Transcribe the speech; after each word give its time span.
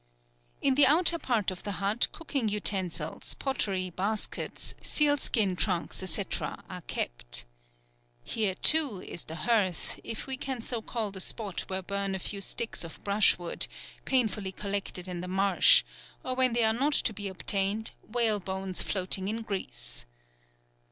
In 0.63 0.73
the 0.73 0.87
outer 0.87 1.19
part 1.19 1.51
of 1.51 1.61
the 1.61 1.73
hut 1.73 2.07
cooking 2.11 2.49
utensils, 2.49 3.35
pottery, 3.35 3.91
baskets, 3.91 4.73
seal 4.81 5.15
skin 5.17 5.55
trunks, 5.55 5.97
&c., 5.97 6.23
are 6.41 6.81
kept. 6.87 7.45
Here 8.23 8.55
too 8.55 9.03
is 9.03 9.25
the 9.25 9.35
hearth, 9.45 9.99
if 10.03 10.25
we 10.25 10.37
can 10.37 10.61
so 10.61 10.81
call 10.81 11.11
the 11.11 11.19
spot 11.19 11.65
where 11.67 11.83
burn 11.83 12.15
a 12.15 12.17
few 12.17 12.41
sticks 12.41 12.83
of 12.83 13.03
brushwood, 13.03 13.67
painfully 14.03 14.51
collected 14.51 15.07
in 15.07 15.21
the 15.21 15.27
marsh, 15.27 15.83
or 16.25 16.33
when 16.33 16.53
they 16.53 16.63
are 16.63 16.73
not 16.73 16.93
to 16.93 17.13
be 17.13 17.27
obtained, 17.27 17.91
whale 18.01 18.39
bones 18.39 18.81
floating 18.81 19.27
in 19.27 19.43
grease. 19.43 20.07